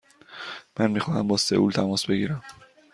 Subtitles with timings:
[0.79, 2.43] من می خواهم با سئول تماس بگیرم.